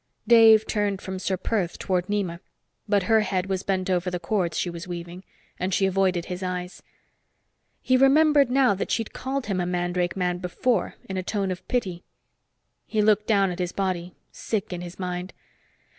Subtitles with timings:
[0.27, 2.39] Dave turned from Ser Perth toward Nema,
[2.89, 5.23] but her head was bent over the cords she was weaving,
[5.59, 6.81] and she avoided his eyes.
[7.83, 11.67] He remembered now that she'd called him a mandrake man before, in a tone of
[11.67, 12.03] pity.
[12.87, 15.35] He looked down at his body, sick in his mind.